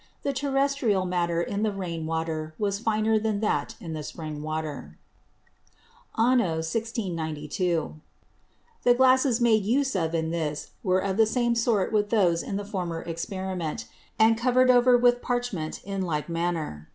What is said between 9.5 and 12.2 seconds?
use of in this, were of the same sort with